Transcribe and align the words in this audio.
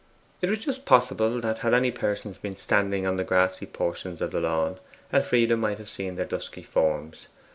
It 0.41 0.49
was 0.49 0.57
just 0.57 0.83
possible 0.85 1.39
that, 1.41 1.59
had 1.59 1.75
any 1.75 1.91
persons 1.91 2.39
been 2.39 2.55
standing 2.55 3.05
on 3.05 3.17
the 3.17 3.23
grassy 3.23 3.67
portions 3.67 4.19
of 4.19 4.31
the 4.31 4.39
lawn, 4.41 4.79
Elfride 5.13 5.55
might 5.55 5.77
have 5.77 5.89
seen 5.89 6.15
their 6.15 6.25
dusky 6.25 6.63
forms. 6.63 7.27